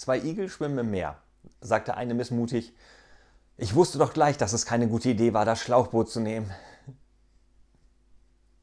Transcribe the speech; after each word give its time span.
Zwei 0.00 0.18
Igel 0.18 0.48
schwimmen 0.48 0.78
im 0.78 0.90
Meer, 0.90 1.18
sagte 1.60 1.94
eine 1.94 2.14
missmutig. 2.14 2.72
Ich 3.58 3.74
wusste 3.74 3.98
doch 3.98 4.14
gleich, 4.14 4.38
dass 4.38 4.54
es 4.54 4.64
keine 4.64 4.88
gute 4.88 5.10
Idee 5.10 5.34
war, 5.34 5.44
das 5.44 5.60
Schlauchboot 5.60 6.08
zu 6.08 6.20
nehmen. 6.20 6.50